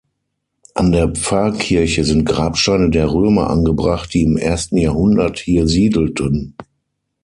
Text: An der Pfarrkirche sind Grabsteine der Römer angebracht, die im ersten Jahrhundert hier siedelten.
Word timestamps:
An 0.73 0.91
der 0.91 1.09
Pfarrkirche 1.09 2.03
sind 2.05 2.25
Grabsteine 2.25 2.89
der 2.89 3.13
Römer 3.13 3.51
angebracht, 3.51 4.11
die 4.15 4.23
im 4.23 4.35
ersten 4.35 4.77
Jahrhundert 4.79 5.37
hier 5.37 5.67
siedelten. 5.67 6.55